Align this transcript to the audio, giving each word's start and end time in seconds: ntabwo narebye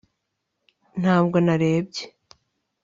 ntabwo 1.01 1.35
narebye 1.45 2.03